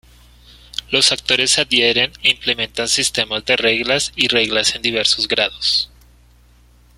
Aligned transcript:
Los 0.89 1.11
actores 1.11 1.51
se 1.51 1.61
adhieren 1.61 2.11
e 2.23 2.31
implementan 2.31 2.87
sistemas 2.87 3.45
de 3.45 3.55
reglas 3.55 4.11
y 4.15 4.29
reglas 4.29 4.73
en 4.75 4.81
diversos 4.81 5.27
grados. 5.27 5.91